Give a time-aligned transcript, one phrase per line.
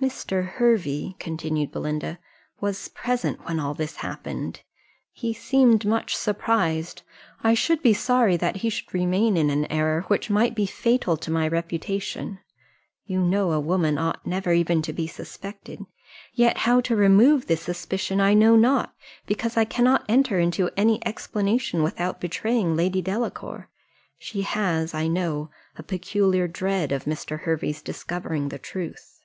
[0.00, 0.46] "Mr.
[0.46, 2.20] Hervey," continued Belinda,
[2.60, 4.62] "was present when all this happened
[5.10, 7.02] he seemed much surprised:
[7.42, 11.16] I should be sorry that he should remain in an error which might be fatal
[11.16, 12.38] to my reputation
[13.06, 15.80] you know a woman ought not even to be suspected;
[16.32, 18.94] yet how to remove this suspicion I know not,
[19.26, 23.68] because I cannot enter into any explanation, without betraying Lady Delacour
[24.16, 27.40] she has, I know, a peculiar dread of Mr.
[27.40, 29.16] Hervey's discovering the truth."